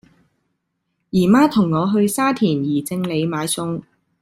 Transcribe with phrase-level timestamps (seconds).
[1.11, 3.83] 姨媽同我去沙田宜正里買餸